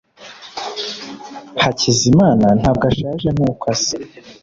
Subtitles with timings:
[1.61, 3.97] hakizimana ntabwo ashaje nkuko asa